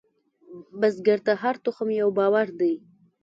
بزګر 0.79 1.19
ته 1.25 1.33
هره 1.41 1.59
تخم 1.65 1.89
یو 2.01 2.09
باور 2.17 2.47
دی 2.59 2.73